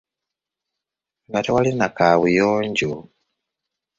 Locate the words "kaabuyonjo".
1.97-2.91